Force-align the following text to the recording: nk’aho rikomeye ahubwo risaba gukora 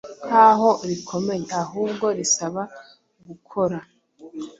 nk’aho 0.27 0.69
rikomeye 0.89 1.45
ahubwo 1.61 2.05
risaba 2.17 2.61
gukora 3.27 3.77